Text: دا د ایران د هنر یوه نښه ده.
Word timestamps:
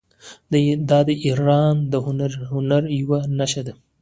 دا 0.89 0.99
د 1.07 1.09
ایران 1.25 1.75
د 1.91 1.93
هنر 2.55 2.83
یوه 2.99 3.19
نښه 3.37 3.61
ده. 3.67 3.73